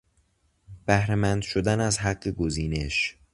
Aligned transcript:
بهرهمند 0.85 1.41
شدن 1.41 1.79
از 1.81 1.99
حق 1.99 2.27
گزینش 2.27 3.15